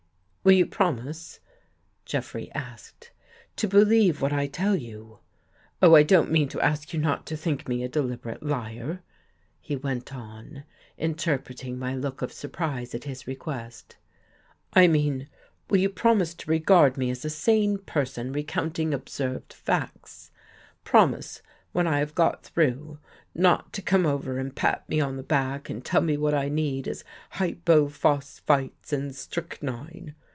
"Will 0.43 0.53
you 0.53 0.65
promise," 0.65 1.39
Jeffrey 2.03 2.51
asked, 2.53 3.11
"to 3.57 3.67
believe 3.67 4.23
what 4.23 4.33
I 4.33 4.47
tell 4.47 4.75
you? 4.75 5.19
Oh, 5.83 5.93
I 5.93 6.01
don't 6.01 6.31
mean 6.31 6.49
to 6.49 6.61
ask 6.61 6.93
you 6.95 6.99
not 6.99 7.27
to 7.27 7.37
think 7.37 7.67
me 7.69 7.83
a 7.83 7.87
deliberate 7.87 8.41
liar," 8.41 9.03
he 9.59 9.75
went 9.75 10.15
on, 10.15 10.63
inter 10.97 11.37
preting 11.37 11.77
my 11.77 11.95
look 11.95 12.23
of 12.23 12.33
surprise 12.33 12.95
at 12.95 13.03
his 13.03 13.27
request." 13.27 13.97
I 14.73 14.87
mean, 14.87 15.29
will 15.69 15.77
you 15.77 15.91
promise 15.91 16.33
to 16.33 16.49
regard 16.49 16.97
me 16.97 17.11
as 17.11 17.23
a 17.23 17.29
sane 17.29 17.77
per 17.77 17.93
28 17.93 17.93
THE 17.93 17.99
UNSEEN 17.99 18.03
VISITOR 18.03 18.15
son 18.15 18.33
recounting 18.33 18.93
observed 18.95 19.53
facts? 19.53 20.31
Promise 20.83 21.43
when 21.71 21.85
I 21.85 21.99
have 21.99 22.15
got 22.15 22.43
through, 22.43 22.97
not 23.35 23.71
to 23.73 23.83
come 23.83 24.07
over 24.07 24.39
and 24.39 24.55
pat 24.55 24.89
me 24.89 24.99
on 24.99 25.17
the 25.17 25.23
back 25.23 25.69
and 25.69 25.85
tell 25.85 26.01
me 26.01 26.17
what 26.17 26.33
I 26.33 26.49
need 26.49 26.87
is 26.87 27.03
hypophosphites 27.33 28.91
and 28.91 29.15
strychnine. 29.15 30.15